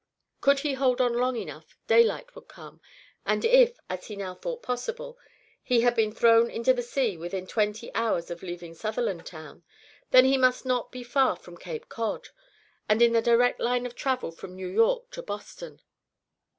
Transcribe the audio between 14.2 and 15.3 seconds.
from New York to